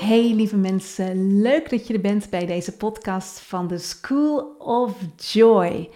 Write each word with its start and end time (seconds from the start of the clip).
Hey 0.00 0.34
lieve 0.34 0.56
mensen, 0.56 1.40
leuk 1.40 1.70
dat 1.70 1.86
je 1.86 1.94
er 1.94 2.00
bent 2.00 2.30
bij 2.30 2.46
deze 2.46 2.76
podcast 2.76 3.40
van 3.40 3.66
de 3.66 3.78
School 3.78 4.54
of 4.58 4.96
Joy. 5.16 5.90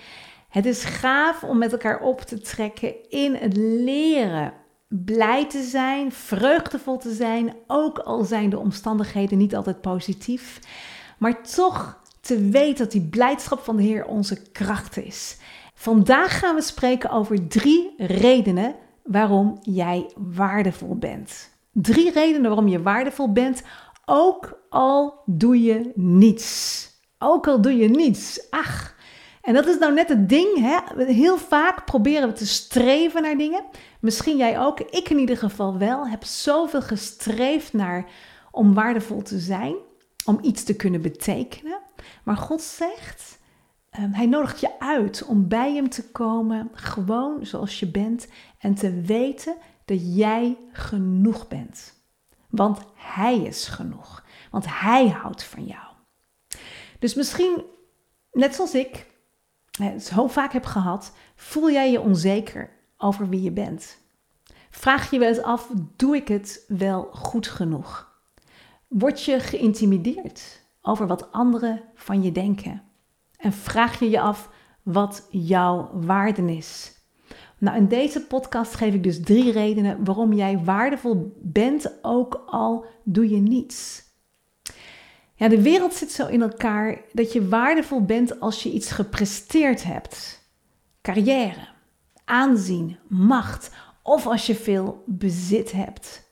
Het 0.48 0.66
is 0.66 0.84
gaaf 0.84 1.42
om 1.42 1.58
met 1.58 1.72
elkaar 1.72 2.00
op 2.00 2.20
te 2.20 2.40
trekken 2.40 3.10
in 3.10 3.34
het 3.34 3.56
leren. 3.56 4.52
Blij 4.88 5.46
te 5.46 5.62
zijn, 5.62 6.12
vreugdevol 6.12 6.98
te 6.98 7.12
zijn, 7.12 7.54
ook 7.66 7.98
al 7.98 8.24
zijn 8.24 8.50
de 8.50 8.58
omstandigheden 8.58 9.38
niet 9.38 9.56
altijd 9.56 9.80
positief. 9.80 10.58
Maar 11.18 11.42
toch 11.42 12.00
te 12.20 12.48
weten 12.48 12.84
dat 12.84 12.92
die 12.92 13.08
blijdschap 13.08 13.60
van 13.60 13.76
de 13.76 13.82
Heer 13.82 14.04
onze 14.06 14.42
kracht 14.50 14.96
is. 14.96 15.36
Vandaag 15.74 16.38
gaan 16.38 16.54
we 16.54 16.62
spreken 16.62 17.10
over 17.10 17.48
drie 17.48 17.94
redenen 17.96 18.74
waarom 19.02 19.58
jij 19.62 20.10
waardevol 20.16 20.96
bent. 20.96 21.52
Drie 21.72 22.10
redenen 22.10 22.48
waarom 22.48 22.68
je 22.68 22.82
waardevol 22.82 23.32
bent, 23.32 23.62
ook 24.04 24.66
al 24.70 25.22
doe 25.26 25.62
je 25.62 25.92
niets. 25.94 26.88
Ook 27.18 27.48
al 27.48 27.60
doe 27.60 27.76
je 27.76 27.88
niets. 27.88 28.50
Ach, 28.50 28.94
en 29.44 29.54
dat 29.54 29.66
is 29.66 29.78
nou 29.78 29.94
net 29.94 30.08
het 30.08 30.28
ding. 30.28 30.58
Hè? 30.58 31.04
Heel 31.04 31.38
vaak 31.38 31.84
proberen 31.84 32.28
we 32.28 32.34
te 32.34 32.46
streven 32.46 33.22
naar 33.22 33.36
dingen. 33.36 33.64
Misschien 34.00 34.36
jij 34.36 34.58
ook. 34.60 34.80
Ik 34.80 35.10
in 35.10 35.18
ieder 35.18 35.36
geval 35.36 35.78
wel. 35.78 36.08
Heb 36.08 36.24
zoveel 36.24 36.82
gestreefd 36.82 37.72
naar 37.72 38.10
om 38.50 38.74
waardevol 38.74 39.22
te 39.22 39.38
zijn. 39.38 39.74
Om 40.24 40.38
iets 40.42 40.64
te 40.64 40.76
kunnen 40.76 41.02
betekenen. 41.02 41.78
Maar 42.22 42.36
God 42.36 42.62
zegt, 42.62 43.38
um, 44.00 44.12
hij 44.12 44.26
nodigt 44.26 44.60
je 44.60 44.80
uit 44.80 45.24
om 45.24 45.48
bij 45.48 45.74
hem 45.74 45.88
te 45.88 46.10
komen. 46.10 46.70
Gewoon 46.72 47.46
zoals 47.46 47.80
je 47.80 47.90
bent. 47.90 48.28
En 48.58 48.74
te 48.74 49.00
weten 49.00 49.56
dat 49.84 50.16
jij 50.16 50.56
genoeg 50.72 51.48
bent. 51.48 52.03
Want 52.56 52.78
Hij 52.94 53.38
is 53.38 53.66
genoeg. 53.66 54.24
Want 54.50 54.64
Hij 54.68 55.08
houdt 55.08 55.44
van 55.44 55.64
jou. 55.64 55.86
Dus 56.98 57.14
misschien, 57.14 57.64
net 58.32 58.54
zoals 58.54 58.74
ik 58.74 59.06
zo 59.98 60.28
vaak 60.28 60.52
heb 60.52 60.64
gehad, 60.64 61.12
voel 61.36 61.70
jij 61.70 61.90
je 61.90 62.00
onzeker 62.00 62.70
over 62.96 63.28
wie 63.28 63.42
je 63.42 63.52
bent. 63.52 64.02
Vraag 64.70 65.10
je 65.10 65.18
wel 65.18 65.28
eens 65.28 65.42
af, 65.42 65.70
doe 65.96 66.16
ik 66.16 66.28
het 66.28 66.64
wel 66.68 67.08
goed 67.12 67.46
genoeg? 67.46 68.12
Word 68.88 69.22
je 69.22 69.40
geïntimideerd 69.40 70.62
over 70.82 71.06
wat 71.06 71.32
anderen 71.32 71.82
van 71.94 72.22
je 72.22 72.32
denken? 72.32 72.82
En 73.36 73.52
vraag 73.52 73.98
je 73.98 74.10
je 74.10 74.20
af 74.20 74.50
wat 74.82 75.28
jouw 75.30 75.90
waarde 75.92 76.56
is? 76.56 76.92
Nou, 77.64 77.76
in 77.76 77.88
deze 77.88 78.26
podcast 78.26 78.74
geef 78.74 78.94
ik 78.94 79.02
dus 79.02 79.20
drie 79.20 79.52
redenen 79.52 80.04
waarom 80.04 80.32
jij 80.32 80.58
waardevol 80.58 81.36
bent, 81.42 81.98
ook 82.02 82.42
al 82.46 82.86
doe 83.02 83.28
je 83.28 83.40
niets. 83.40 84.02
Ja, 85.34 85.48
de 85.48 85.62
wereld 85.62 85.94
zit 85.94 86.12
zo 86.12 86.26
in 86.26 86.42
elkaar 86.42 87.00
dat 87.12 87.32
je 87.32 87.48
waardevol 87.48 88.04
bent 88.04 88.40
als 88.40 88.62
je 88.62 88.72
iets 88.72 88.90
gepresteerd 88.90 89.84
hebt. 89.84 90.42
Carrière, 91.02 91.68
aanzien, 92.24 92.98
macht 93.08 93.70
of 94.02 94.26
als 94.26 94.46
je 94.46 94.54
veel 94.54 95.02
bezit 95.06 95.72
hebt. 95.72 96.30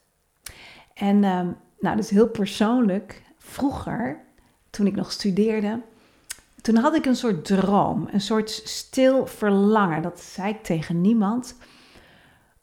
En 0.93 1.15
uh, 1.23 1.47
nou, 1.79 1.97
is 1.97 2.09
heel 2.09 2.29
persoonlijk. 2.29 3.21
Vroeger, 3.37 4.25
toen 4.69 4.87
ik 4.87 4.95
nog 4.95 5.11
studeerde, 5.11 5.81
toen 6.63 6.75
had 6.75 6.95
ik 6.95 7.05
een 7.05 7.15
soort 7.15 7.45
droom, 7.45 8.07
een 8.11 8.21
soort 8.21 8.49
stil 8.49 9.25
verlangen. 9.27 10.01
Dat 10.01 10.19
zei 10.19 10.49
ik 10.49 10.63
tegen 10.63 11.01
niemand. 11.01 11.57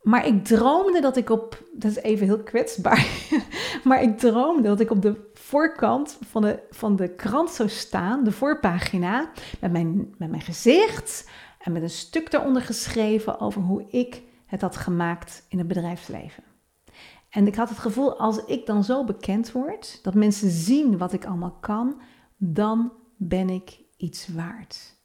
Maar 0.03 0.27
ik 0.27 0.45
droomde 0.45 1.01
dat 1.01 1.17
ik 1.17 1.31
op, 1.31 1.63
dat 1.73 1.91
is 1.91 1.97
even 1.97 2.27
heel 2.27 2.43
kwetsbaar, 2.43 3.07
maar 3.85 4.03
ik 4.03 4.19
droomde 4.19 4.69
dat 4.69 4.81
ik 4.81 4.91
op 4.91 5.03
de 5.03 5.31
voorkant 5.35 6.19
van 6.21 6.43
de, 6.43 6.63
van 6.71 6.97
de 6.97 7.15
krant 7.15 7.51
zou 7.51 7.69
staan, 7.69 8.25
de 8.25 8.33
voorpagina, 8.33 9.31
met 9.61 9.73
mijn, 9.73 10.15
met 10.19 10.31
mijn 10.31 10.43
gezicht 10.43 11.31
en 11.59 11.73
met 11.73 11.83
een 11.83 11.91
stuk 11.91 12.31
daaronder 12.31 12.63
geschreven 12.63 13.41
over 13.41 13.63
hoe 13.63 13.85
ik 13.91 14.23
het 14.47 14.61
had 14.61 14.77
gemaakt 14.77 15.45
in 15.49 15.59
het 15.59 15.69
bedrijfsleven. 15.69 16.43
En 17.31 17.47
ik 17.47 17.55
had 17.55 17.69
het 17.69 17.79
gevoel, 17.79 18.19
als 18.19 18.45
ik 18.45 18.67
dan 18.67 18.85
zo 18.85 19.05
bekend 19.05 19.53
word, 19.53 19.99
dat 20.03 20.15
mensen 20.15 20.51
zien 20.51 20.99
wat 20.99 21.13
ik 21.13 21.25
allemaal 21.25 21.57
kan, 21.61 22.01
dan 22.37 22.93
ben 23.17 23.51
ik 23.51 23.79
iets 24.01 24.29
waard. 24.29 24.99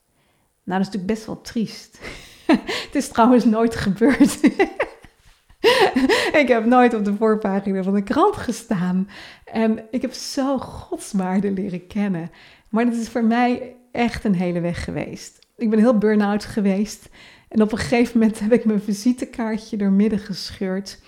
Nou, 0.64 0.78
dat 0.78 0.88
is 0.88 0.94
natuurlijk 0.94 1.06
best 1.06 1.26
wel 1.26 1.40
triest. 1.40 1.98
het 2.86 2.94
is 2.94 3.08
trouwens 3.08 3.44
nooit 3.44 3.74
gebeurd. 3.74 4.40
ik 6.42 6.48
heb 6.48 6.64
nooit 6.64 6.94
op 6.94 7.04
de 7.04 7.14
voorpagina 7.14 7.82
van 7.82 7.94
de 7.94 8.02
krant 8.02 8.36
gestaan. 8.36 9.08
En 9.44 9.84
ik 9.90 10.02
heb 10.02 10.12
zo 10.12 10.58
godswaarde 10.58 11.50
leren 11.50 11.86
kennen. 11.86 12.30
Maar 12.68 12.84
dat 12.84 12.94
is 12.94 13.08
voor 13.08 13.24
mij 13.24 13.76
echt 13.92 14.24
een 14.24 14.34
hele 14.34 14.60
weg 14.60 14.84
geweest. 14.84 15.46
Ik 15.56 15.70
ben 15.70 15.78
heel 15.78 15.98
burn-out 15.98 16.44
geweest. 16.44 17.08
En 17.48 17.62
op 17.62 17.72
een 17.72 17.78
gegeven 17.78 18.18
moment 18.18 18.38
heb 18.38 18.52
ik 18.52 18.64
mijn 18.64 18.82
visitekaartje 18.82 19.76
door 19.76 19.90
midden 19.90 20.18
gescheurd. 20.18 21.00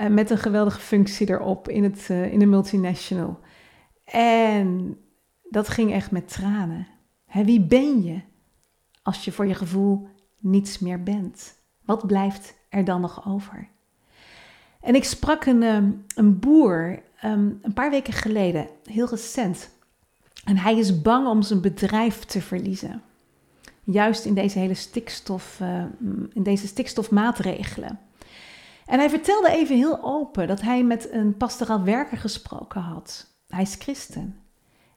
Uh, 0.00 0.06
met 0.06 0.30
een 0.30 0.38
geweldige 0.38 0.80
functie 0.80 1.30
erop 1.30 1.68
in, 1.68 1.84
het, 1.84 2.08
uh, 2.10 2.32
in 2.32 2.38
de 2.38 2.46
multinational. 2.46 3.40
En 4.04 4.98
dat 5.50 5.68
ging 5.68 5.92
echt 5.92 6.10
met 6.10 6.28
tranen 6.28 6.86
wie 7.32 7.60
ben 7.60 8.02
je 8.02 8.20
als 9.02 9.24
je 9.24 9.32
voor 9.32 9.46
je 9.46 9.54
gevoel 9.54 10.08
niets 10.38 10.78
meer 10.78 11.02
bent? 11.02 11.54
Wat 11.84 12.06
blijft 12.06 12.54
er 12.68 12.84
dan 12.84 13.00
nog 13.00 13.28
over? 13.28 13.68
En 14.80 14.94
ik 14.94 15.04
sprak 15.04 15.44
een, 15.44 15.62
ehm, 15.62 15.90
een 16.14 16.38
boer 16.38 17.02
ehm, 17.20 17.50
een 17.62 17.72
paar 17.74 17.90
weken 17.90 18.12
geleden, 18.12 18.68
heel 18.84 19.08
recent. 19.08 19.70
En 20.44 20.56
hij 20.56 20.78
is 20.78 21.02
bang 21.02 21.26
om 21.26 21.42
zijn 21.42 21.60
bedrijf 21.60 22.24
te 22.24 22.42
verliezen. 22.42 23.02
Juist 23.84 24.24
in 24.24 24.34
deze 24.34 24.58
hele 24.58 24.74
stikstof, 24.74 25.58
uh, 25.62 25.84
in 26.32 26.42
deze 26.42 26.66
stikstofmaatregelen. 26.66 28.00
En 28.86 28.98
hij 28.98 29.10
vertelde 29.10 29.50
even 29.50 29.76
heel 29.76 30.02
open 30.02 30.46
dat 30.46 30.60
hij 30.60 30.84
met 30.84 31.12
een 31.12 31.36
pastoraal 31.36 31.82
werker 31.82 32.18
gesproken 32.18 32.80
had. 32.80 33.26
Hij 33.48 33.62
is 33.62 33.74
christen. 33.78 34.40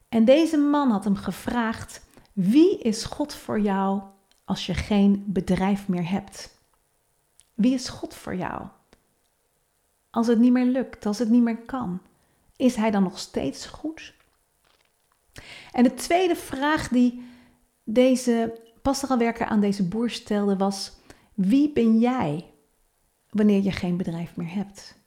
En 0.10 0.26
deze 0.26 0.58
man 0.58 0.92
had 0.92 1.04
hem 1.04 1.16
gevraagd 1.16 2.06
wie 2.44 2.78
is 2.78 3.04
God 3.04 3.34
voor 3.34 3.60
jou 3.60 4.02
als 4.46 4.66
je 4.66 4.74
geen 4.74 5.24
bedrijf 5.28 5.88
meer 5.88 6.10
hebt? 6.10 6.60
Wie 7.54 7.74
is 7.74 7.90
God 7.90 8.14
voor 8.14 8.36
jou? 8.36 8.68
Als 10.10 10.28
het 10.28 10.40
niet 10.40 10.52
meer 10.52 10.66
lukt, 10.66 11.06
als 11.06 11.20
het 11.20 11.30
niet 11.30 11.42
meer 11.44 11.58
kan, 11.58 12.02
is 12.56 12.76
Hij 12.76 12.92
dan 12.92 13.04
nog 13.04 13.20
steeds 13.20 13.66
goed? 13.66 14.14
En 15.72 15.84
de 15.84 15.94
tweede 15.94 16.36
vraag 16.36 16.88
die 16.88 17.24
deze 17.84 18.62
pastoralwerker 18.82 19.46
aan 19.46 19.62
deze 19.62 19.88
boer 19.88 20.10
stelde 20.10 20.58
was: 20.58 20.92
Wie 21.34 21.74
ben 21.74 22.00
jij 22.00 22.46
wanneer 23.30 23.62
je 23.62 23.72
geen 23.72 23.98
bedrijf 23.98 24.36
meer 24.36 24.54
hebt? 24.54 25.00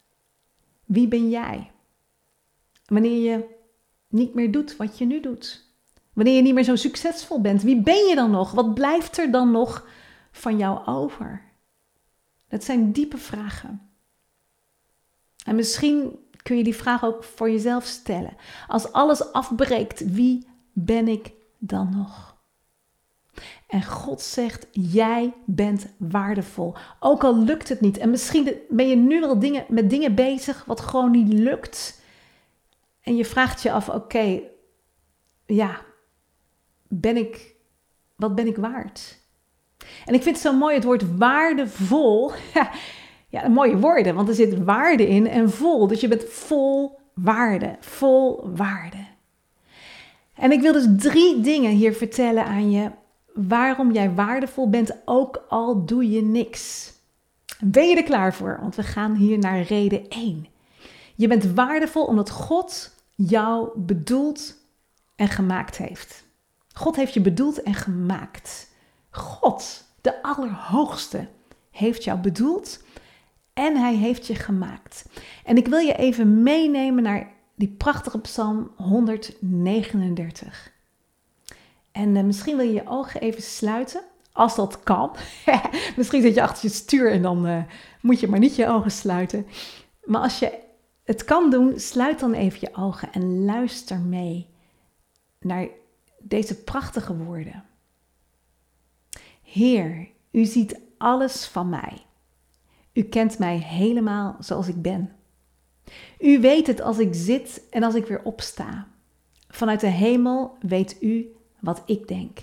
Wie 0.85 1.07
ben 1.07 1.29
jij 1.29 1.71
wanneer 2.85 3.31
je 3.31 3.45
niet 4.07 4.33
meer 4.33 4.51
doet 4.51 4.75
wat 4.75 4.97
je 4.97 5.05
nu 5.05 5.19
doet? 5.19 5.64
Wanneer 6.15 6.35
je 6.35 6.41
niet 6.41 6.53
meer 6.53 6.63
zo 6.63 6.75
succesvol 6.75 7.41
bent, 7.41 7.61
wie 7.61 7.81
ben 7.81 8.07
je 8.07 8.15
dan 8.15 8.31
nog? 8.31 8.51
Wat 8.51 8.73
blijft 8.73 9.17
er 9.17 9.31
dan 9.31 9.51
nog 9.51 9.87
van 10.31 10.57
jou 10.57 10.85
over? 10.85 11.41
Dat 12.47 12.63
zijn 12.63 12.91
diepe 12.91 13.17
vragen. 13.17 13.89
En 15.45 15.55
misschien 15.55 16.19
kun 16.41 16.57
je 16.57 16.63
die 16.63 16.75
vraag 16.75 17.03
ook 17.03 17.23
voor 17.23 17.49
jezelf 17.49 17.85
stellen. 17.85 18.37
Als 18.67 18.91
alles 18.91 19.31
afbreekt, 19.31 20.11
wie 20.13 20.47
ben 20.73 21.07
ik 21.07 21.31
dan 21.57 21.89
nog? 21.95 22.35
En 23.67 23.83
God 23.83 24.21
zegt, 24.21 24.67
jij 24.71 25.33
bent 25.45 25.87
waardevol. 25.97 26.75
Ook 26.99 27.23
al 27.23 27.37
lukt 27.43 27.69
het 27.69 27.81
niet. 27.81 27.97
En 27.97 28.09
misschien 28.09 28.51
ben 28.69 28.87
je 28.87 28.95
nu 28.95 29.19
wel 29.19 29.39
dingen, 29.39 29.65
met 29.69 29.89
dingen 29.89 30.15
bezig 30.15 30.65
wat 30.65 30.81
gewoon 30.81 31.11
niet 31.11 31.33
lukt. 31.33 32.01
En 33.01 33.15
je 33.15 33.25
vraagt 33.25 33.61
je 33.61 33.71
af, 33.71 33.89
oké, 33.89 34.41
ja, 35.45 35.84
ben 36.87 37.17
ik, 37.17 37.55
wat 38.15 38.35
ben 38.35 38.47
ik 38.47 38.57
waard? 38.57 39.23
En 40.05 40.13
ik 40.13 40.23
vind 40.23 40.35
het 40.35 40.45
zo 40.45 40.57
mooi 40.57 40.75
het 40.75 40.83
woord 40.83 41.17
waardevol. 41.17 42.31
ja, 43.29 43.47
mooie 43.47 43.77
woorden, 43.77 44.15
want 44.15 44.27
er 44.27 44.35
zit 44.35 44.63
waarde 44.63 45.07
in 45.07 45.27
en 45.27 45.51
vol. 45.51 45.87
Dus 45.87 46.01
je 46.01 46.07
bent 46.07 46.23
vol 46.23 46.99
waarde, 47.13 47.75
vol 47.79 48.49
waarde. 48.55 49.05
En 50.33 50.51
ik 50.51 50.61
wil 50.61 50.73
dus 50.73 50.87
drie 50.97 51.41
dingen 51.41 51.71
hier 51.71 51.93
vertellen 51.93 52.45
aan 52.45 52.71
je 52.71 52.91
waarom 53.33 53.91
jij 53.91 54.13
waardevol 54.13 54.69
bent, 54.69 54.97
ook 55.05 55.45
al 55.49 55.85
doe 55.85 56.09
je 56.09 56.21
niks. 56.21 56.93
Ben 57.63 57.87
je 57.87 57.95
er 57.95 58.03
klaar 58.03 58.33
voor? 58.33 58.57
Want 58.61 58.75
we 58.75 58.83
gaan 58.83 59.15
hier 59.15 59.37
naar 59.37 59.61
reden 59.61 60.09
1. 60.09 60.47
Je 61.15 61.27
bent 61.27 61.53
waardevol 61.53 62.05
omdat 62.05 62.29
God 62.29 62.95
jou 63.15 63.69
bedoeld 63.79 64.55
en 65.15 65.27
gemaakt 65.27 65.77
heeft. 65.77 66.24
God 66.77 66.95
heeft 66.95 67.13
je 67.13 67.21
bedoeld 67.21 67.63
en 67.63 67.73
gemaakt. 67.73 68.71
God, 69.09 69.83
de 70.01 70.21
Allerhoogste, 70.21 71.27
heeft 71.71 72.03
jou 72.03 72.19
bedoeld 72.19 72.83
en 73.53 73.77
hij 73.77 73.95
heeft 73.95 74.27
je 74.27 74.35
gemaakt. 74.35 75.05
En 75.43 75.57
ik 75.57 75.67
wil 75.67 75.79
je 75.79 75.95
even 75.95 76.43
meenemen 76.43 77.03
naar 77.03 77.33
die 77.55 77.75
prachtige 77.77 78.19
Psalm 78.19 78.71
139. 78.75 80.71
En 81.91 82.15
uh, 82.15 82.23
misschien 82.23 82.57
wil 82.57 82.65
je 82.65 82.73
je 82.73 82.87
ogen 82.87 83.21
even 83.21 83.41
sluiten, 83.41 84.01
als 84.31 84.55
dat 84.55 84.83
kan. 84.83 85.15
misschien 85.97 86.21
zit 86.21 86.35
je 86.35 86.41
achter 86.41 86.69
je 86.69 86.75
stuur 86.75 87.11
en 87.11 87.21
dan 87.21 87.47
uh, 87.47 87.63
moet 88.01 88.19
je 88.19 88.27
maar 88.27 88.39
niet 88.39 88.55
je 88.55 88.67
ogen 88.67 88.91
sluiten. 88.91 89.47
Maar 90.03 90.21
als 90.21 90.39
je 90.39 90.59
het 91.03 91.23
kan 91.23 91.49
doen, 91.49 91.79
sluit 91.79 92.19
dan 92.19 92.33
even 92.33 92.59
je 92.61 92.75
ogen 92.75 93.11
en 93.11 93.45
luister 93.45 93.99
mee 93.99 94.47
naar 95.39 95.67
deze 96.27 96.63
prachtige 96.63 97.15
woorden. 97.15 97.63
Heer, 99.41 100.07
u 100.31 100.45
ziet 100.45 100.79
alles 100.97 101.45
van 101.45 101.69
mij. 101.69 102.05
U 102.93 103.03
kent 103.03 103.39
mij 103.39 103.57
helemaal 103.57 104.35
zoals 104.39 104.67
ik 104.67 104.81
ben. 104.81 105.11
U 106.19 106.39
weet 106.39 106.67
het 106.67 106.81
als 106.81 106.99
ik 106.99 107.13
zit 107.13 107.61
en 107.69 107.83
als 107.83 107.95
ik 107.95 108.05
weer 108.05 108.21
opsta. 108.23 108.87
Vanuit 109.47 109.79
de 109.79 109.87
hemel 109.87 110.57
weet 110.59 110.97
u 111.01 111.35
wat 111.59 111.83
ik 111.85 112.07
denk. 112.07 112.39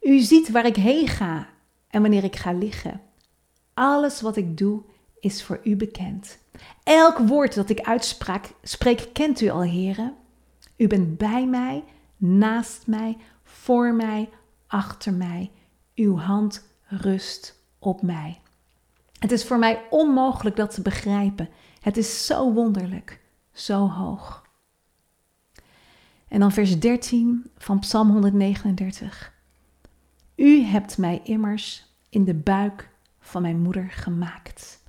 U 0.00 0.18
ziet 0.18 0.50
waar 0.50 0.66
ik 0.66 0.76
heen 0.76 1.08
ga 1.08 1.48
en 1.88 2.00
wanneer 2.00 2.24
ik 2.24 2.36
ga 2.36 2.52
liggen. 2.52 3.00
Alles 3.74 4.20
wat 4.20 4.36
ik 4.36 4.58
doe 4.58 4.82
is 5.20 5.42
voor 5.42 5.60
u 5.64 5.76
bekend. 5.76 6.38
Elk 6.82 7.18
woord 7.18 7.54
dat 7.54 7.70
ik 7.70 7.80
uitspraak, 7.80 8.52
spreek, 8.62 9.08
kent 9.12 9.40
u 9.40 9.48
al, 9.48 9.62
heren. 9.62 10.14
U 10.76 10.86
bent 10.86 11.18
bij 11.18 11.46
mij, 11.46 11.84
naast 12.16 12.86
mij, 12.86 13.16
voor 13.42 13.94
mij, 13.94 14.28
achter 14.66 15.12
mij. 15.12 15.50
Uw 15.94 16.16
hand 16.18 16.68
rust 16.86 17.62
op 17.78 18.02
mij. 18.02 18.40
Het 19.18 19.32
is 19.32 19.44
voor 19.44 19.58
mij 19.58 19.82
onmogelijk 19.90 20.56
dat 20.56 20.74
te 20.74 20.82
begrijpen. 20.82 21.48
Het 21.80 21.96
is 21.96 22.26
zo 22.26 22.52
wonderlijk, 22.52 23.20
zo 23.52 23.88
hoog. 23.88 24.42
En 26.28 26.40
dan 26.40 26.52
vers 26.52 26.80
13 26.80 27.50
van 27.58 27.78
Psalm 27.78 28.10
139. 28.10 29.32
U 30.36 30.62
hebt 30.62 30.98
mij 30.98 31.20
immers 31.24 31.84
in 32.08 32.24
de 32.24 32.34
buik 32.34 32.88
van 33.20 33.42
mijn 33.42 33.60
moeder 33.60 33.90
gemaakt. 33.90 34.82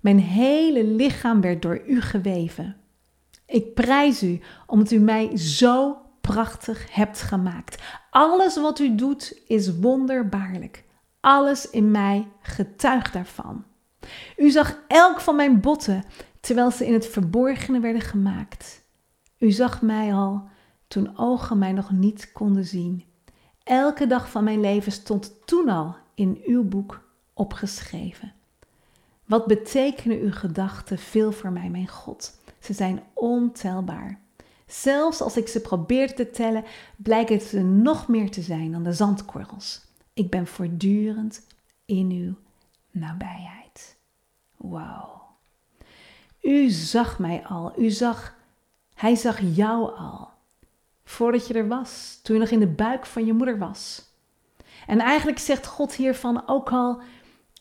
Mijn 0.00 0.18
hele 0.18 0.84
lichaam 0.84 1.40
werd 1.40 1.62
door 1.62 1.82
u 1.86 2.00
geweven. 2.00 2.76
Ik 3.46 3.74
prijs 3.74 4.22
u 4.22 4.40
omdat 4.66 4.90
u 4.90 4.98
mij 4.98 5.36
zo 5.36 5.96
prachtig 6.32 6.94
hebt 6.94 7.20
gemaakt. 7.20 7.82
Alles 8.10 8.56
wat 8.56 8.78
u 8.78 8.94
doet 8.94 9.40
is 9.46 9.78
wonderbaarlijk. 9.78 10.84
Alles 11.20 11.70
in 11.70 11.90
mij 11.90 12.28
getuigt 12.40 13.12
daarvan. 13.12 13.64
U 14.36 14.50
zag 14.50 14.78
elk 14.88 15.20
van 15.20 15.36
mijn 15.36 15.60
botten 15.60 16.04
terwijl 16.40 16.70
ze 16.70 16.86
in 16.86 16.92
het 16.92 17.06
verborgene 17.06 17.80
werden 17.80 18.02
gemaakt. 18.02 18.84
U 19.38 19.50
zag 19.50 19.82
mij 19.82 20.14
al 20.14 20.48
toen 20.88 21.18
ogen 21.18 21.58
mij 21.58 21.72
nog 21.72 21.90
niet 21.90 22.32
konden 22.32 22.64
zien. 22.64 23.04
Elke 23.62 24.06
dag 24.06 24.30
van 24.30 24.44
mijn 24.44 24.60
leven 24.60 24.92
stond 24.92 25.46
toen 25.46 25.68
al 25.68 25.96
in 26.14 26.42
uw 26.46 26.64
boek 26.64 27.08
opgeschreven. 27.34 28.32
Wat 29.24 29.46
betekenen 29.46 30.20
uw 30.20 30.32
gedachten 30.32 30.98
veel 30.98 31.32
voor 31.32 31.52
mij, 31.52 31.68
mijn 31.70 31.88
God? 31.88 32.38
Ze 32.60 32.72
zijn 32.72 33.02
ontelbaar. 33.14 34.23
Zelfs 34.80 35.20
als 35.20 35.36
ik 35.36 35.48
ze 35.48 35.60
probeer 35.60 36.14
te 36.14 36.30
tellen, 36.30 36.64
blijken 36.96 37.40
ze 37.40 37.60
nog 37.60 38.08
meer 38.08 38.30
te 38.30 38.42
zijn 38.42 38.72
dan 38.72 38.82
de 38.82 38.92
zandkorrels. 38.92 39.80
Ik 40.14 40.30
ben 40.30 40.46
voortdurend 40.46 41.46
in 41.84 42.10
uw 42.10 42.34
nabijheid. 43.00 43.96
Wauw. 44.56 45.22
U 46.40 46.68
zag 46.68 47.18
mij 47.18 47.44
al. 47.46 47.72
U 47.78 47.90
zag, 47.90 48.36
hij 48.94 49.14
zag 49.14 49.40
jou 49.40 49.96
al. 49.96 50.28
Voordat 51.04 51.46
je 51.46 51.54
er 51.54 51.68
was, 51.68 52.20
toen 52.22 52.34
je 52.34 52.40
nog 52.40 52.50
in 52.50 52.60
de 52.60 52.66
buik 52.66 53.06
van 53.06 53.26
je 53.26 53.32
moeder 53.32 53.58
was. 53.58 54.02
En 54.86 54.98
eigenlijk 54.98 55.38
zegt 55.38 55.66
God 55.66 55.94
hiervan 55.94 56.48
ook 56.48 56.72
al, 56.72 57.00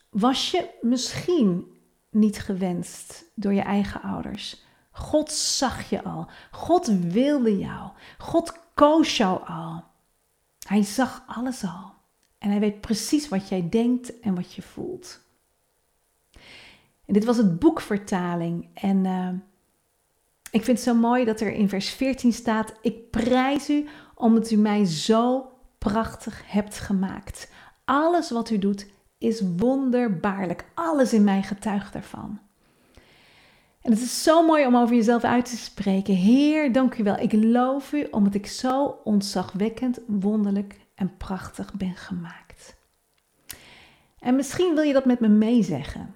was 0.09 0.51
je 0.51 0.69
misschien 0.81 1.65
niet 2.09 2.39
gewenst 2.39 3.23
door 3.35 3.53
je 3.53 3.61
eigen 3.61 4.01
ouders. 4.01 4.62
God 4.95 5.31
zag 5.31 5.89
je 5.89 6.03
al. 6.03 6.27
God 6.51 6.87
wilde 6.87 7.57
jou. 7.57 7.91
God 8.17 8.59
koos 8.73 9.17
jou 9.17 9.47
al. 9.47 9.83
Hij 10.67 10.83
zag 10.83 11.23
alles 11.27 11.63
al. 11.63 11.93
En 12.37 12.49
hij 12.49 12.59
weet 12.59 12.81
precies 12.81 13.29
wat 13.29 13.49
jij 13.49 13.69
denkt 13.69 14.19
en 14.19 14.35
wat 14.35 14.53
je 14.53 14.61
voelt. 14.61 15.19
En 17.05 17.13
dit 17.13 17.25
was 17.25 17.37
het 17.37 17.59
boekvertaling. 17.59 18.69
En 18.73 19.05
uh, 19.05 19.29
ik 20.51 20.63
vind 20.63 20.77
het 20.77 20.87
zo 20.87 20.93
mooi 20.93 21.25
dat 21.25 21.39
er 21.39 21.51
in 21.51 21.69
vers 21.69 21.89
14 21.89 22.33
staat: 22.33 22.73
Ik 22.81 23.09
prijs 23.09 23.69
u 23.69 23.87
omdat 24.15 24.51
u 24.51 24.55
mij 24.55 24.85
zo 24.85 25.51
prachtig 25.77 26.41
hebt 26.45 26.79
gemaakt. 26.79 27.51
Alles 27.85 28.31
wat 28.31 28.49
u 28.49 28.57
doet 28.57 28.91
is 29.17 29.41
wonderbaarlijk. 29.57 30.65
Alles 30.73 31.13
in 31.13 31.23
mij 31.23 31.43
getuigt 31.43 31.95
ervan. 31.95 32.39
En 33.83 33.91
het 33.91 34.01
is 34.01 34.23
zo 34.23 34.45
mooi 34.45 34.65
om 34.65 34.77
over 34.77 34.95
jezelf 34.95 35.23
uit 35.23 35.45
te 35.45 35.57
spreken. 35.57 36.13
Heer, 36.13 36.71
dank 36.71 36.97
u 36.97 37.03
wel. 37.03 37.17
Ik 37.17 37.33
loof 37.33 37.93
u 37.93 38.07
omdat 38.11 38.33
ik 38.33 38.47
zo 38.47 38.99
ontzagwekkend, 39.03 39.99
wonderlijk 40.07 40.79
en 40.95 41.17
prachtig 41.17 41.73
ben 41.73 41.95
gemaakt. 41.95 42.75
En 44.19 44.35
misschien 44.35 44.75
wil 44.75 44.83
je 44.83 44.93
dat 44.93 45.05
met 45.05 45.19
me 45.19 45.27
meezeggen. 45.27 46.15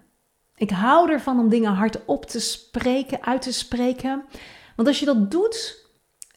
Ik 0.56 0.70
hou 0.70 1.12
ervan 1.12 1.40
om 1.40 1.50
dingen 1.50 1.74
hardop 1.74 2.26
te 2.26 2.40
spreken, 2.40 3.24
uit 3.24 3.42
te 3.42 3.54
spreken. 3.54 4.24
Want 4.76 4.88
als 4.88 5.00
je 5.00 5.06
dat 5.06 5.32
doet, 5.32 5.86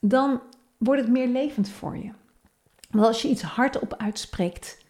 dan 0.00 0.40
wordt 0.78 1.02
het 1.02 1.10
meer 1.10 1.28
levend 1.28 1.68
voor 1.68 1.96
je. 1.96 2.12
Want 2.90 3.06
als 3.06 3.22
je 3.22 3.28
iets 3.28 3.42
hardop 3.42 3.94
uitspreekt, 3.96 4.84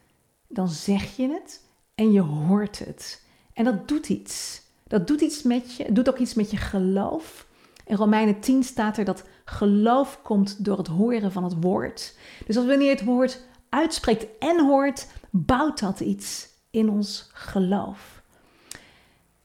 dan 0.49 0.69
zeg 0.69 1.17
je 1.17 1.29
het 1.29 1.65
en 1.95 2.13
je 2.13 2.21
hoort 2.21 2.79
het. 2.79 3.27
En 3.53 3.65
dat 3.65 3.89
doet 3.89 4.09
iets. 4.09 4.63
Dat 4.91 5.07
doet 5.07 5.21
iets 5.21 5.43
met 5.43 5.77
je, 5.77 5.93
doet 5.93 6.09
ook 6.09 6.19
iets 6.19 6.35
met 6.35 6.51
je 6.51 6.57
geloof. 6.57 7.47
In 7.87 7.97
Romeinen 7.97 8.41
10 8.41 8.63
staat 8.63 8.97
er 8.97 9.05
dat 9.05 9.25
geloof 9.45 10.23
komt 10.23 10.65
door 10.65 10.79
het 10.79 10.87
horen 10.87 11.33
van 11.33 11.45
het 11.45 11.55
woord. 11.61 12.17
Dus 12.47 12.57
als 12.57 12.67
wanneer 12.67 12.91
het 12.91 13.05
woord 13.05 13.45
uitspreekt 13.69 14.27
en 14.39 14.67
hoort, 14.67 15.07
bouwt 15.31 15.81
dat 15.81 16.01
iets 16.01 16.49
in 16.71 16.91
ons 16.91 17.31
geloof. 17.33 18.23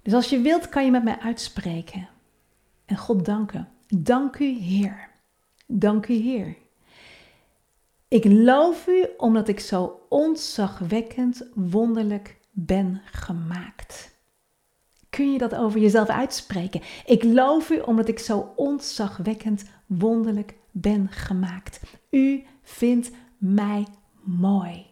Dus 0.02 0.14
als 0.14 0.30
je 0.30 0.42
wilt, 0.42 0.70
kan 0.70 0.86
je 0.86 0.92
met 0.92 1.04
mij 1.04 1.20
uitspreken. 1.20 2.08
En 2.86 2.98
God 2.98 3.26
danken. 3.26 3.70
Dank 3.88 4.40
u, 4.40 4.60
Heer. 4.60 5.10
Dank 5.68 6.08
u, 6.08 6.14
Heer. 6.14 6.58
Ik 8.08 8.26
loof 8.26 8.88
u 8.88 9.08
omdat 9.18 9.48
ik 9.48 9.60
zo 9.60 10.06
ontzagwekkend 10.10 11.48
wonderlijk 11.54 12.38
ben 12.52 13.02
gemaakt. 13.06 14.15
Kun 15.16 15.32
je 15.32 15.38
dat 15.38 15.56
over 15.56 15.80
jezelf 15.80 16.08
uitspreken? 16.08 16.82
Ik 17.06 17.24
loof 17.24 17.70
u 17.70 17.80
omdat 17.80 18.08
ik 18.08 18.20
zo 18.20 18.54
ontzagwekkend 18.56 19.64
wonderlijk 19.86 20.56
ben 20.72 21.10
gemaakt. 21.10 21.80
U 22.10 22.44
vindt 22.62 23.12
mij 23.38 23.88
mooi. 24.24 24.86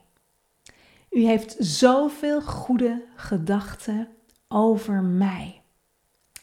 U 1.10 1.26
heeft 1.26 1.56
zoveel 1.60 2.42
goede 2.42 3.06
gedachten 3.16 4.08
over 4.48 5.02
mij. 5.02 5.62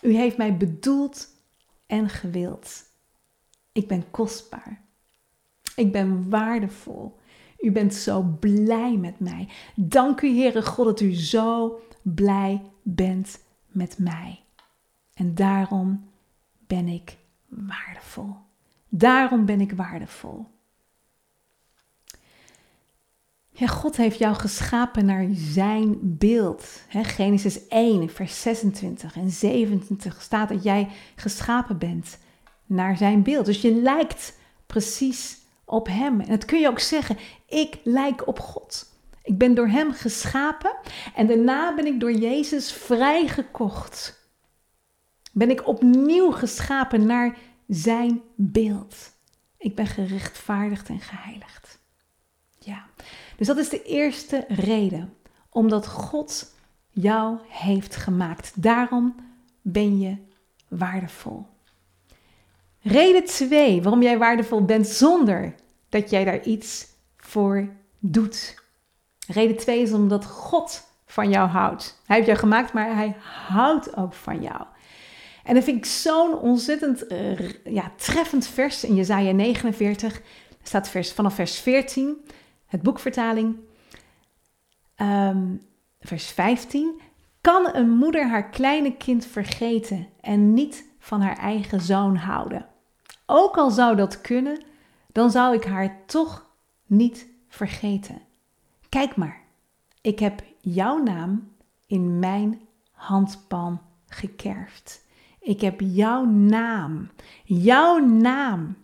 U 0.00 0.14
heeft 0.14 0.36
mij 0.36 0.56
bedoeld 0.56 1.28
en 1.86 2.08
gewild. 2.08 2.82
Ik 3.72 3.88
ben 3.88 4.10
kostbaar. 4.10 4.84
Ik 5.76 5.92
ben 5.92 6.30
waardevol. 6.30 7.18
U 7.58 7.72
bent 7.72 7.94
zo 7.94 8.22
blij 8.40 8.96
met 8.96 9.20
mij. 9.20 9.48
Dank 9.76 10.20
u, 10.20 10.36
Heere 10.36 10.62
God, 10.62 10.84
dat 10.84 11.00
u 11.00 11.14
zo 11.14 11.80
blij 12.02 12.62
bent 12.82 13.48
met 13.70 13.98
mij. 13.98 14.42
En 15.14 15.34
daarom 15.34 16.10
ben 16.66 16.88
ik 16.88 17.16
waardevol. 17.48 18.36
Daarom 18.88 19.44
ben 19.44 19.60
ik 19.60 19.72
waardevol. 19.72 20.46
Ja, 23.52 23.66
God 23.66 23.96
heeft 23.96 24.18
jou 24.18 24.34
geschapen 24.34 25.04
naar 25.04 25.26
zijn 25.32 25.98
beeld. 26.02 26.82
Genesis 26.88 27.68
1, 27.68 28.08
vers 28.08 28.42
26 28.42 29.16
en 29.16 29.30
27 29.30 30.22
staat 30.22 30.48
dat 30.48 30.62
jij 30.62 30.88
geschapen 31.16 31.78
bent 31.78 32.18
naar 32.66 32.96
zijn 32.96 33.22
beeld. 33.22 33.46
Dus 33.46 33.60
je 33.60 33.74
lijkt 33.74 34.38
precies 34.66 35.38
op 35.64 35.86
Hem. 35.86 36.20
En 36.20 36.28
dat 36.28 36.44
kun 36.44 36.60
je 36.60 36.68
ook 36.68 36.78
zeggen, 36.78 37.18
ik 37.46 37.80
lijk 37.84 38.26
op 38.26 38.38
God. 38.38 38.94
Ik 39.30 39.38
ben 39.38 39.54
door 39.54 39.68
Hem 39.68 39.92
geschapen 39.92 40.76
en 41.14 41.26
daarna 41.26 41.74
ben 41.74 41.86
ik 41.86 42.00
door 42.00 42.12
Jezus 42.12 42.72
vrijgekocht. 42.72 44.28
Ben 45.32 45.50
ik 45.50 45.66
opnieuw 45.66 46.30
geschapen 46.30 47.06
naar 47.06 47.38
Zijn 47.66 48.20
beeld. 48.34 48.96
Ik 49.58 49.74
ben 49.74 49.86
gerechtvaardigd 49.86 50.88
en 50.88 51.00
geheiligd. 51.00 51.78
Ja, 52.58 52.86
dus 53.36 53.46
dat 53.46 53.56
is 53.56 53.68
de 53.68 53.82
eerste 53.82 54.44
reden. 54.48 55.14
Omdat 55.50 55.86
God 55.86 56.54
jou 56.88 57.38
heeft 57.48 57.96
gemaakt. 57.96 58.62
Daarom 58.62 59.14
ben 59.62 59.98
je 59.98 60.16
waardevol. 60.68 61.46
Reden 62.80 63.24
2 63.24 63.82
waarom 63.82 64.02
jij 64.02 64.18
waardevol 64.18 64.64
bent 64.64 64.86
zonder 64.86 65.54
dat 65.88 66.10
jij 66.10 66.24
daar 66.24 66.42
iets 66.42 66.86
voor 67.16 67.68
doet. 67.98 68.59
Reden 69.30 69.56
2 69.56 69.82
is 69.82 69.92
omdat 69.92 70.26
God 70.26 70.88
van 71.06 71.30
jou 71.30 71.48
houdt. 71.48 72.00
Hij 72.06 72.16
heeft 72.16 72.28
jou 72.28 72.38
gemaakt, 72.38 72.72
maar 72.72 72.94
hij 72.94 73.16
houdt 73.48 73.96
ook 73.96 74.12
van 74.12 74.42
jou. 74.42 74.62
En 75.44 75.54
dat 75.54 75.64
vind 75.64 75.76
ik 75.76 75.84
zo'n 75.84 76.38
ontzettend 76.38 77.12
uh, 77.12 77.50
ja, 77.64 77.92
treffend 77.96 78.46
vers 78.46 78.84
in 78.84 78.94
Jezaja 78.94 79.32
49. 79.32 80.16
Er 80.16 80.22
staat 80.62 80.88
vers, 80.88 81.12
vanaf 81.12 81.34
vers 81.34 81.58
14, 81.58 82.16
het 82.66 82.82
boekvertaling. 82.82 83.56
Um, 84.96 85.60
vers 86.00 86.26
15. 86.26 87.00
Kan 87.40 87.68
een 87.72 87.90
moeder 87.90 88.28
haar 88.28 88.50
kleine 88.50 88.96
kind 88.96 89.26
vergeten 89.26 90.08
en 90.20 90.54
niet 90.54 90.84
van 90.98 91.20
haar 91.20 91.36
eigen 91.36 91.80
zoon 91.80 92.16
houden? 92.16 92.66
Ook 93.26 93.56
al 93.56 93.70
zou 93.70 93.96
dat 93.96 94.20
kunnen, 94.20 94.62
dan 95.12 95.30
zou 95.30 95.54
ik 95.54 95.64
haar 95.64 96.02
toch 96.06 96.46
niet 96.86 97.26
vergeten. 97.48 98.22
Kijk 98.90 99.16
maar, 99.16 99.42
ik 100.00 100.18
heb 100.18 100.42
jouw 100.60 101.02
naam 101.02 101.52
in 101.86 102.18
mijn 102.18 102.60
handpalm 102.92 103.80
gekerfd. 104.06 105.04
Ik 105.40 105.60
heb 105.60 105.80
jouw 105.80 106.24
naam, 106.24 107.10
jouw 107.44 107.98
naam 107.98 108.76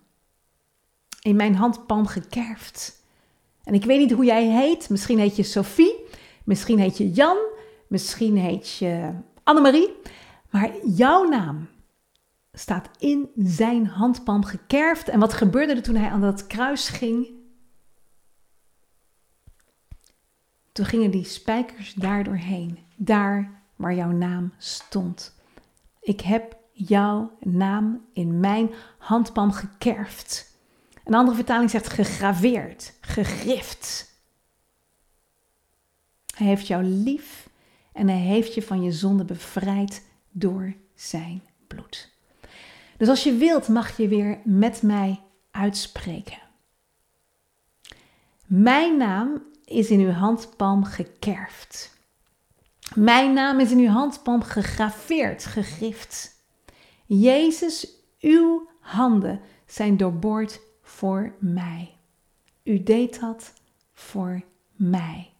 in 1.22 1.36
mijn 1.36 1.54
handpalm 1.54 2.06
gekerfd. 2.06 3.04
En 3.64 3.75
ik 3.75 3.84
weet 3.84 3.98
niet 3.98 4.12
hoe 4.12 4.25
jij 4.25 4.46
heet. 4.46 4.88
Misschien 4.88 5.18
heet 5.18 5.36
je 5.36 5.42
Sophie, 5.42 6.04
misschien 6.44 6.78
heet 6.78 6.98
je 6.98 7.10
Jan, 7.10 7.36
misschien 7.88 8.36
heet 8.36 8.76
je 8.76 9.12
Annemarie. 9.42 9.94
Maar 10.50 10.70
jouw 10.86 11.25
naam 11.25 11.68
staat 12.52 12.90
in 12.98 13.28
zijn 13.36 13.86
handpalm 13.86 14.44
gekerfd. 14.44 15.08
En 15.08 15.20
wat 15.20 15.32
gebeurde 15.32 15.75
er 15.75 15.82
toen 15.82 15.96
hij 15.96 16.10
aan 16.10 16.20
dat 16.20 16.46
kruis 16.46 16.88
ging? 16.88 17.36
Toen 20.76 20.87
gingen 20.87 21.11
die 21.11 21.25
spijkers 21.25 21.95
daar 21.95 22.25
doorheen, 22.25 22.78
daar 22.97 23.61
waar 23.76 23.95
jouw 23.95 24.11
naam 24.11 24.52
stond. 24.59 25.35
Ik 26.00 26.21
heb 26.21 26.56
jouw 26.73 27.37
naam 27.40 28.06
in 28.12 28.40
mijn 28.40 28.71
handpalm 28.99 29.52
gekerfd. 29.52 30.59
Een 31.04 31.14
andere 31.14 31.37
vertaling 31.37 31.71
zegt 31.71 31.88
gegraveerd, 31.88 32.95
gegrift. 33.00 34.14
Hij 36.37 36.47
heeft 36.47 36.66
jou 36.66 36.85
lief 36.85 37.49
en 37.92 38.09
hij 38.09 38.21
heeft 38.21 38.54
je 38.54 38.62
van 38.62 38.83
je 38.83 38.92
zonde 38.92 39.25
bevrijd 39.25 40.04
door 40.30 40.75
zijn 40.95 41.42
bloed. 41.66 42.12
Dus 42.97 43.09
als 43.09 43.23
je 43.23 43.35
wilt, 43.37 43.68
mag 43.68 43.97
je 43.97 44.09
weer 44.09 44.38
met 44.45 44.83
mij 44.83 45.21
uitspreken. 45.50 46.38
Mijn 48.47 48.97
naam 48.97 49.42
is 49.66 49.90
in 49.90 50.00
uw 50.00 50.11
handpalm 50.11 50.85
gekerfd. 50.85 51.94
Mijn 52.94 53.32
naam 53.32 53.61
is 53.61 53.70
in 53.70 53.78
uw 53.78 53.88
handpalm 53.88 54.42
gegraveerd, 54.42 55.44
gegrift. 55.44 56.44
Jezus, 57.06 57.88
uw 58.20 58.68
handen 58.80 59.40
zijn 59.66 59.96
doorboord 59.96 60.61
voor 60.82 61.35
mij. 61.38 61.94
U 62.62 62.82
deed 62.82 63.20
dat 63.20 63.52
voor 63.92 64.42
mij. 64.73 65.30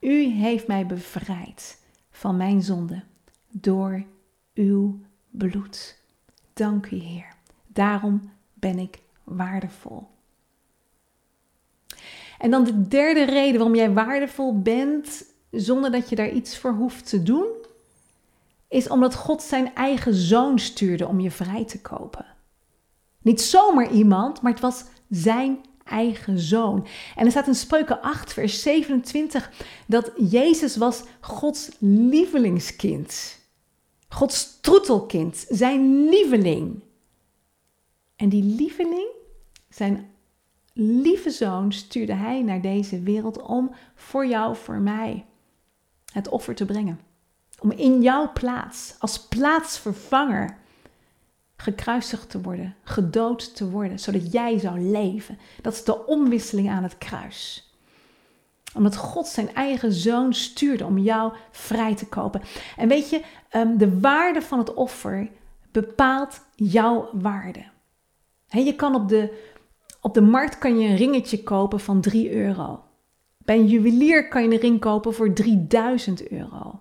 U 0.00 0.24
heeft 0.24 0.66
mij 0.66 0.86
bevrijd 0.86 1.82
van 2.10 2.36
mijn 2.36 2.62
zonde 2.62 3.02
door 3.50 4.04
uw 4.54 5.00
bloed. 5.30 6.00
Dank 6.52 6.90
u, 6.90 6.96
Heer. 6.96 7.34
Daarom 7.66 8.30
ben 8.54 8.78
ik 8.78 9.02
waardevol. 9.24 10.11
En 12.42 12.50
dan 12.50 12.64
de 12.64 12.88
derde 12.88 13.24
reden 13.24 13.54
waarom 13.54 13.74
jij 13.74 13.92
waardevol 13.92 14.60
bent, 14.60 15.24
zonder 15.50 15.90
dat 15.90 16.08
je 16.08 16.16
daar 16.16 16.30
iets 16.30 16.58
voor 16.58 16.72
hoeft 16.72 17.08
te 17.08 17.22
doen, 17.22 17.46
is 18.68 18.88
omdat 18.88 19.14
God 19.14 19.42
zijn 19.42 19.74
eigen 19.74 20.14
zoon 20.14 20.58
stuurde 20.58 21.06
om 21.06 21.20
je 21.20 21.30
vrij 21.30 21.64
te 21.64 21.80
kopen. 21.80 22.26
Niet 23.18 23.40
zomaar 23.40 23.92
iemand, 23.92 24.42
maar 24.42 24.52
het 24.52 24.60
was 24.60 24.84
zijn 25.08 25.58
eigen 25.84 26.38
zoon. 26.38 26.86
En 27.16 27.24
er 27.24 27.30
staat 27.30 27.46
in 27.46 27.54
Spreuken 27.54 28.00
8, 28.00 28.32
vers 28.32 28.62
27, 28.62 29.50
dat 29.86 30.12
Jezus 30.16 30.76
was 30.76 31.02
Gods 31.20 31.70
lievelingskind. 31.78 33.38
Gods 34.08 34.60
troetelkind, 34.60 35.46
zijn 35.48 36.08
lieveling. 36.08 36.82
En 38.16 38.28
die 38.28 38.44
lieveling, 38.44 39.08
zijn 39.68 40.11
lieve 40.72 41.30
zoon, 41.30 41.72
stuurde 41.72 42.14
hij 42.14 42.42
naar 42.42 42.60
deze 42.60 43.00
wereld 43.00 43.42
om 43.42 43.74
voor 43.94 44.26
jou, 44.26 44.56
voor 44.56 44.78
mij, 44.78 45.24
het 46.12 46.28
offer 46.28 46.54
te 46.54 46.64
brengen. 46.64 47.00
Om 47.60 47.70
in 47.70 48.02
jouw 48.02 48.32
plaats, 48.32 48.94
als 48.98 49.26
plaatsvervanger, 49.26 50.56
gekruisigd 51.56 52.30
te 52.30 52.40
worden, 52.40 52.74
gedood 52.82 53.56
te 53.56 53.70
worden, 53.70 53.98
zodat 53.98 54.32
jij 54.32 54.58
zou 54.58 54.80
leven. 54.80 55.38
Dat 55.62 55.72
is 55.72 55.84
de 55.84 56.06
omwisseling 56.06 56.70
aan 56.70 56.82
het 56.82 56.98
kruis 56.98 57.72
omdat 58.74 58.96
God 58.96 59.26
zijn 59.26 59.54
eigen 59.54 59.92
zoon 59.92 60.34
stuurde 60.34 60.84
om 60.84 60.98
jou 60.98 61.32
vrij 61.50 61.94
te 61.94 62.06
kopen. 62.06 62.42
En 62.76 62.88
weet 62.88 63.10
je, 63.10 63.22
ehm, 63.48 63.76
de 63.76 64.00
waarde 64.00 64.42
van 64.42 64.58
het 64.58 64.74
offer 64.74 65.30
bepaalt 65.72 66.40
jouw 66.54 67.08
waarde. 67.12 67.70
je 68.46 68.74
kan 68.74 68.94
op 68.94 69.08
de, 69.08 69.51
op 70.02 70.14
de 70.14 70.20
markt 70.20 70.58
kan 70.58 70.78
je 70.78 70.88
een 70.88 70.96
ringetje 70.96 71.42
kopen 71.42 71.80
van 71.80 72.00
3 72.00 72.32
euro. 72.32 72.84
Bij 73.38 73.58
een 73.58 73.66
juwelier 73.66 74.28
kan 74.28 74.42
je 74.42 74.50
een 74.50 74.60
ring 74.60 74.80
kopen 74.80 75.14
voor 75.14 75.32
3000 75.32 76.28
euro. 76.30 76.80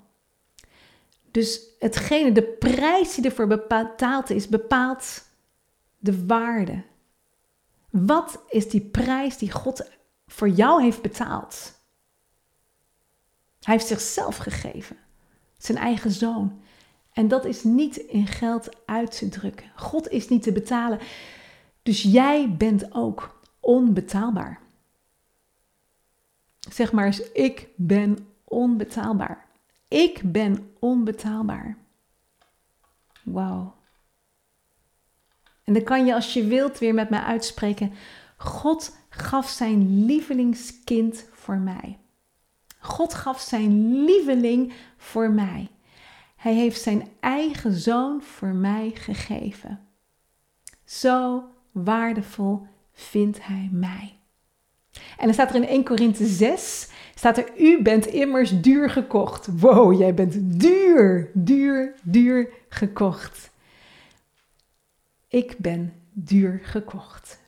Dus 1.32 1.62
hetgene, 1.80 2.32
de 2.32 2.44
prijs 2.44 3.16
die 3.16 3.26
ervoor 3.26 3.48
betaald 3.48 4.30
is, 4.30 4.48
bepaalt 4.48 5.24
de 5.98 6.26
waarde. 6.26 6.84
Wat 7.90 8.44
is 8.50 8.70
die 8.70 8.82
prijs 8.82 9.38
die 9.38 9.52
God 9.52 9.90
voor 10.28 10.50
jou 10.50 10.84
heeft 10.84 11.02
betaald? 11.02 11.80
Hij 13.60 13.74
heeft 13.74 13.88
zichzelf 13.88 14.38
gegeven, 14.38 14.98
zijn 15.58 15.78
eigen 15.78 16.12
zoon. 16.12 16.62
En 17.14 17.28
dat 17.28 17.46
is 17.46 17.64
niet 17.64 17.98
in 17.98 18.28
geld 18.28 18.70
uit 18.86 19.18
te 19.18 19.30
drukken. 19.30 19.72
God 19.76 20.10
is 20.10 20.30
niet 20.30 20.44
te 20.44 20.52
betalen. 20.52 21.00
Dus 21.84 22.02
jij 22.02 22.56
bent 22.58 22.94
ook 22.94 23.40
onbetaalbaar. 23.60 24.60
Zeg 26.60 26.92
maar 26.92 27.06
eens, 27.06 27.32
ik 27.32 27.68
ben 27.76 28.28
onbetaalbaar. 28.44 29.46
Ik 29.88 30.22
ben 30.32 30.74
onbetaalbaar. 30.80 31.78
Wauw. 33.24 33.76
En 35.64 35.74
dan 35.74 35.84
kan 35.84 36.06
je 36.06 36.14
als 36.14 36.34
je 36.34 36.46
wilt 36.46 36.78
weer 36.78 36.94
met 36.94 37.10
mij 37.10 37.20
uitspreken. 37.20 37.94
God 38.38 38.96
gaf 39.10 39.50
zijn 39.50 40.06
lievelingskind 40.06 41.26
voor 41.32 41.58
mij. 41.58 42.00
God 42.80 43.14
gaf 43.14 43.40
zijn 43.40 44.04
lieveling 44.04 44.74
voor 44.98 45.32
mij. 45.32 45.70
Hij 46.36 46.54
heeft 46.54 46.82
zijn 46.82 47.08
eigen 47.20 47.74
zoon 47.74 48.22
voor 48.22 48.54
mij 48.54 48.92
gegeven. 48.96 49.88
Zo 50.86 51.44
waardevol 51.72 52.68
vindt 52.94 53.46
hij 53.46 53.70
mij. 53.72 54.20
En 55.18 55.26
dan 55.26 55.34
staat 55.34 55.50
er 55.50 55.56
in 55.56 55.68
1 55.68 55.84
Korinthe 55.84 56.26
6, 56.26 56.90
staat 57.16 57.38
er, 57.38 57.52
u 57.58 57.82
bent 57.82 58.06
immers 58.06 58.62
duur 58.62 58.90
gekocht. 58.90 59.48
Wow, 59.60 60.00
jij 60.00 60.14
bent 60.14 60.60
duur, 60.60 61.30
duur, 61.34 61.94
duur 62.04 62.50
gekocht. 62.70 63.52
Ik 65.28 65.56
ben 65.58 65.94
duur 66.14 66.60
gekocht. 66.64 67.40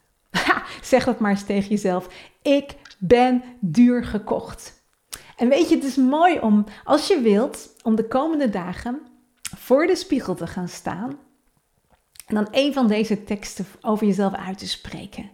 Zeg 0.81 1.05
dat 1.05 1.19
maar 1.19 1.31
eens 1.31 1.45
tegen 1.45 1.69
jezelf. 1.69 2.07
Ik 2.41 2.75
ben 2.99 3.43
duur 3.59 4.03
gekocht. 4.05 4.83
En 5.37 5.49
weet 5.49 5.69
je, 5.69 5.75
het 5.75 5.83
is 5.83 5.95
mooi 5.95 6.39
om, 6.39 6.65
als 6.83 7.07
je 7.07 7.21
wilt, 7.21 7.75
om 7.81 7.95
de 7.95 8.07
komende 8.07 8.49
dagen 8.49 9.01
voor 9.57 9.87
de 9.87 9.95
spiegel 9.95 10.35
te 10.35 10.47
gaan 10.47 10.67
staan 10.67 11.17
en 12.25 12.35
dan 12.35 12.47
een 12.51 12.73
van 12.73 12.87
deze 12.87 13.23
teksten 13.23 13.65
over 13.81 14.07
jezelf 14.07 14.33
uit 14.33 14.57
te 14.57 14.67
spreken. 14.67 15.29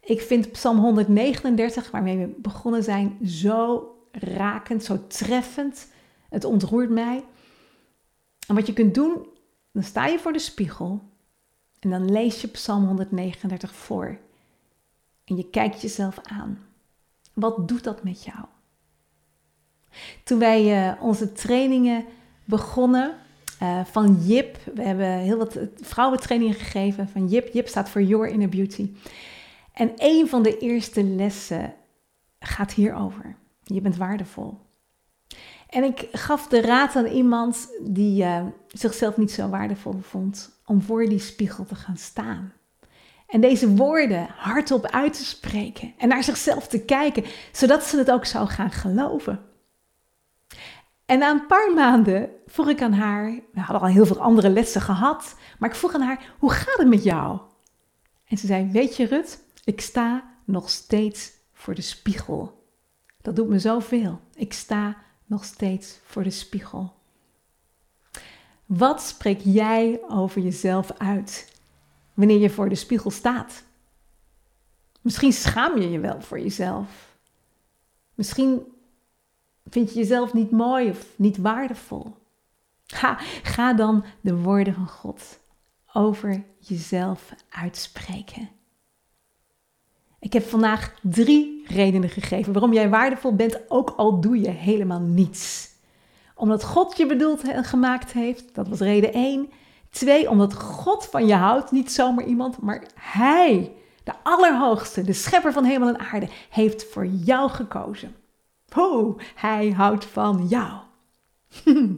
Ik 0.00 0.20
vind 0.20 0.52
Psalm 0.52 0.78
139, 0.78 1.90
waarmee 1.90 2.18
we 2.18 2.34
begonnen 2.36 2.82
zijn, 2.82 3.18
zo 3.26 3.88
rakend, 4.12 4.84
zo 4.84 5.06
treffend. 5.06 5.88
Het 6.28 6.44
ontroert 6.44 6.90
mij. 6.90 7.24
En 8.46 8.54
wat 8.54 8.66
je 8.66 8.72
kunt 8.72 8.94
doen, 8.94 9.26
dan 9.72 9.82
sta 9.82 10.06
je 10.06 10.18
voor 10.18 10.32
de 10.32 10.38
spiegel 10.38 11.02
en 11.80 11.90
dan 11.90 12.10
lees 12.12 12.40
je 12.40 12.48
Psalm 12.48 12.86
139 12.86 13.74
voor. 13.74 14.18
En 15.24 15.36
je 15.36 15.50
kijkt 15.50 15.80
jezelf 15.80 16.18
aan. 16.22 16.66
Wat 17.32 17.68
doet 17.68 17.84
dat 17.84 18.04
met 18.04 18.24
jou? 18.24 18.44
Toen 20.24 20.38
wij 20.38 20.88
uh, 20.92 21.02
onze 21.02 21.32
trainingen 21.32 22.04
begonnen 22.44 23.16
uh, 23.62 23.84
van 23.84 24.18
Jip, 24.26 24.58
we 24.74 24.82
hebben 24.82 25.06
heel 25.06 25.38
wat 25.38 25.58
vrouwentrainingen 25.80 26.54
gegeven 26.54 27.08
van 27.08 27.28
Jip. 27.28 27.52
Jip 27.52 27.68
staat 27.68 27.90
voor 27.90 28.02
Your 28.02 28.28
Inner 28.28 28.48
Beauty. 28.48 28.90
En 29.72 29.92
een 29.96 30.28
van 30.28 30.42
de 30.42 30.58
eerste 30.58 31.04
lessen 31.04 31.74
gaat 32.38 32.72
hierover. 32.72 33.36
Je 33.62 33.80
bent 33.80 33.96
waardevol. 33.96 34.58
En 35.68 35.84
ik 35.84 36.08
gaf 36.12 36.46
de 36.46 36.60
raad 36.60 36.96
aan 36.96 37.06
iemand 37.06 37.68
die 37.82 38.22
uh, 38.22 38.42
zichzelf 38.68 39.16
niet 39.16 39.32
zo 39.32 39.48
waardevol 39.48 39.98
vond 40.00 40.60
om 40.64 40.82
voor 40.82 41.06
die 41.06 41.18
spiegel 41.18 41.64
te 41.64 41.74
gaan 41.74 41.96
staan. 41.96 42.52
En 43.26 43.40
deze 43.40 43.74
woorden 43.74 44.26
hardop 44.36 44.86
uit 44.86 45.12
te 45.12 45.24
spreken 45.24 45.94
en 45.98 46.08
naar 46.08 46.24
zichzelf 46.24 46.68
te 46.68 46.84
kijken, 46.84 47.24
zodat 47.52 47.84
ze 47.84 47.98
het 47.98 48.10
ook 48.10 48.24
zou 48.24 48.48
gaan 48.48 48.70
geloven. 48.70 49.40
En 51.10 51.18
na 51.18 51.30
een 51.30 51.46
paar 51.46 51.72
maanden 51.74 52.30
vroeg 52.46 52.68
ik 52.68 52.82
aan 52.82 52.92
haar, 52.92 53.40
we 53.52 53.60
hadden 53.60 53.80
al 53.80 53.94
heel 53.94 54.06
veel 54.06 54.20
andere 54.20 54.50
lessen 54.50 54.80
gehad, 54.80 55.34
maar 55.58 55.68
ik 55.68 55.74
vroeg 55.74 55.94
aan 55.94 56.00
haar, 56.00 56.34
hoe 56.38 56.50
gaat 56.50 56.78
het 56.78 56.88
met 56.88 57.02
jou? 57.02 57.40
En 58.24 58.38
ze 58.38 58.46
zei, 58.46 58.70
weet 58.70 58.96
je 58.96 59.06
Rut, 59.06 59.44
ik 59.64 59.80
sta 59.80 60.34
nog 60.44 60.70
steeds 60.70 61.32
voor 61.52 61.74
de 61.74 61.80
spiegel. 61.82 62.64
Dat 63.22 63.36
doet 63.36 63.48
me 63.48 63.58
zoveel. 63.58 64.20
Ik 64.34 64.52
sta 64.52 64.96
nog 65.26 65.44
steeds 65.44 65.98
voor 66.04 66.22
de 66.22 66.30
spiegel. 66.30 66.94
Wat 68.66 69.02
spreek 69.02 69.40
jij 69.44 70.00
over 70.08 70.40
jezelf 70.40 70.92
uit 70.98 71.60
wanneer 72.14 72.38
je 72.38 72.50
voor 72.50 72.68
de 72.68 72.74
spiegel 72.74 73.10
staat? 73.10 73.62
Misschien 75.00 75.32
schaam 75.32 75.80
je 75.80 75.90
je 75.90 76.00
wel 76.00 76.20
voor 76.20 76.40
jezelf. 76.40 77.16
Misschien 78.14 78.62
vind 79.68 79.92
je 79.92 79.98
jezelf 79.98 80.32
niet 80.32 80.50
mooi 80.50 80.90
of 80.90 81.06
niet 81.16 81.36
waardevol. 81.36 82.14
Ga, 83.42 83.72
dan 83.72 84.04
de 84.20 84.36
woorden 84.36 84.74
van 84.74 84.88
God 84.88 85.40
over 85.92 86.44
jezelf 86.58 87.34
uitspreken. 87.48 88.48
Ik 90.20 90.32
heb 90.32 90.48
vandaag 90.48 90.94
drie 91.02 91.64
redenen 91.66 92.08
gegeven 92.08 92.52
waarom 92.52 92.72
jij 92.72 92.88
waardevol 92.88 93.34
bent, 93.34 93.60
ook 93.68 93.90
al 93.96 94.20
doe 94.20 94.40
je 94.40 94.50
helemaal 94.50 95.00
niets. 95.00 95.68
Omdat 96.34 96.64
God 96.64 96.96
je 96.96 97.06
bedoeld 97.06 97.42
en 97.42 97.64
gemaakt 97.64 98.12
heeft, 98.12 98.54
dat 98.54 98.68
was 98.68 98.78
reden 98.78 99.12
één. 99.12 99.50
Twee, 99.90 100.30
omdat 100.30 100.54
God 100.54 101.06
van 101.06 101.26
je 101.26 101.34
houdt, 101.34 101.70
niet 101.70 101.92
zomaar 101.92 102.24
iemand, 102.24 102.60
maar 102.60 102.84
Hij, 102.94 103.72
de 104.04 104.12
Allerhoogste, 104.22 105.02
de 105.02 105.12
Schepper 105.12 105.52
van 105.52 105.64
hemel 105.64 105.88
en 105.88 105.98
aarde, 105.98 106.28
heeft 106.50 106.84
voor 106.84 107.06
jou 107.06 107.50
gekozen. 107.50 108.14
Oh, 108.76 109.20
Hij 109.34 109.70
houdt 109.70 110.04
van 110.04 110.46
jou. 110.48 110.80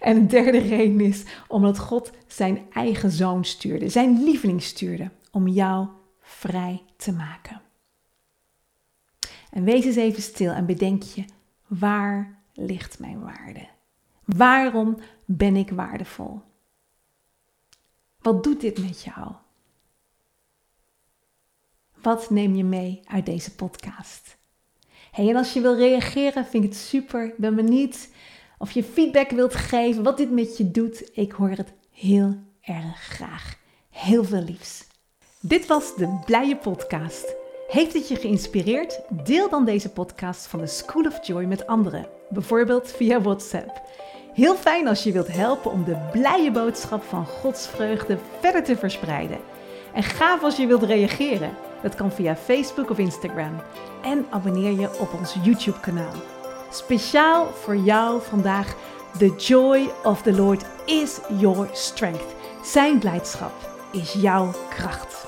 en 0.00 0.14
de 0.14 0.26
derde 0.26 0.58
reden 0.58 1.00
is 1.00 1.24
omdat 1.48 1.78
God 1.78 2.10
zijn 2.26 2.66
eigen 2.72 3.10
zoon 3.10 3.44
stuurde, 3.44 3.88
zijn 3.88 4.24
lieveling 4.24 4.62
stuurde, 4.62 5.10
om 5.30 5.48
jou 5.48 5.88
vrij 6.20 6.82
te 6.96 7.12
maken. 7.12 7.62
En 9.50 9.64
wees 9.64 9.84
eens 9.84 9.96
even 9.96 10.22
stil 10.22 10.52
en 10.52 10.66
bedenk 10.66 11.02
je, 11.02 11.24
waar 11.66 12.42
ligt 12.52 12.98
mijn 12.98 13.20
waarde? 13.20 13.68
Waarom 14.24 14.98
ben 15.24 15.56
ik 15.56 15.70
waardevol? 15.70 16.42
Wat 18.20 18.44
doet 18.44 18.60
dit 18.60 18.78
met 18.78 19.02
jou? 19.02 19.32
Wat 22.02 22.30
neem 22.30 22.54
je 22.54 22.64
mee 22.64 23.00
uit 23.04 23.26
deze 23.26 23.54
podcast? 23.54 24.36
Hey, 25.14 25.28
en 25.28 25.36
als 25.36 25.52
je 25.52 25.60
wil 25.60 25.76
reageren, 25.76 26.46
vind 26.46 26.64
ik 26.64 26.70
het 26.70 26.78
super. 26.78 27.24
Ik 27.24 27.36
ben 27.36 27.54
benieuwd 27.54 28.08
of 28.58 28.70
je 28.70 28.84
feedback 28.84 29.30
wilt 29.30 29.54
geven, 29.54 30.02
wat 30.02 30.16
dit 30.16 30.30
met 30.30 30.56
je 30.56 30.70
doet. 30.70 31.10
Ik 31.12 31.32
hoor 31.32 31.50
het 31.50 31.72
heel 31.92 32.36
erg 32.60 33.00
graag. 33.00 33.56
Heel 33.90 34.24
veel 34.24 34.42
liefs. 34.42 34.86
Dit 35.40 35.66
was 35.66 35.96
de 35.96 36.18
Blije 36.24 36.56
Podcast. 36.56 37.34
Heeft 37.68 37.92
het 37.92 38.08
je 38.08 38.16
geïnspireerd? 38.16 39.00
Deel 39.24 39.48
dan 39.48 39.64
deze 39.64 39.88
podcast 39.88 40.46
van 40.46 40.60
de 40.60 40.66
School 40.66 41.04
of 41.04 41.26
Joy 41.26 41.44
met 41.44 41.66
anderen, 41.66 42.06
bijvoorbeeld 42.30 42.92
via 42.92 43.20
WhatsApp. 43.20 43.82
Heel 44.32 44.54
fijn 44.54 44.88
als 44.88 45.02
je 45.02 45.12
wilt 45.12 45.32
helpen 45.32 45.70
om 45.70 45.84
de 45.84 46.08
blije 46.12 46.50
boodschap 46.50 47.02
van 47.02 47.26
Gods 47.26 47.68
vreugde 47.68 48.18
verder 48.40 48.64
te 48.64 48.76
verspreiden. 48.76 49.38
En 49.92 50.02
gaaf 50.02 50.42
als 50.42 50.56
je 50.56 50.66
wilt 50.66 50.82
reageren. 50.82 51.50
Dat 51.84 51.94
kan 51.94 52.12
via 52.12 52.36
Facebook 52.36 52.90
of 52.90 52.98
Instagram. 52.98 53.60
En 54.02 54.26
abonneer 54.30 54.80
je 54.80 54.98
op 54.98 55.14
ons 55.18 55.36
YouTube-kanaal. 55.42 56.12
Speciaal 56.70 57.46
voor 57.46 57.76
jou 57.76 58.22
vandaag: 58.22 58.74
The 59.18 59.34
joy 59.36 59.90
of 60.02 60.22
the 60.22 60.32
Lord 60.32 60.64
is 60.86 61.18
your 61.38 61.68
strength. 61.72 62.34
Zijn 62.62 62.98
blijdschap 62.98 63.52
is 63.92 64.12
jouw 64.12 64.50
kracht. 64.68 65.23